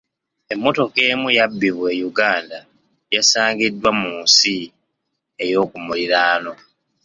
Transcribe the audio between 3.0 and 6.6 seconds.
yasangiddwa mu nsi ey'okumuliraano.